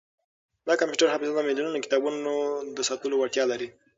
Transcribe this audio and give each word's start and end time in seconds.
دا 0.67 0.73
کمپیوټري 0.79 1.11
حافظه 1.13 1.33
د 1.35 1.39
ملیونونو 1.49 1.83
کتابونو 1.85 2.31
د 2.75 2.79
ساتلو 2.89 3.15
وړتیا 3.17 3.43
لري. 3.51 3.67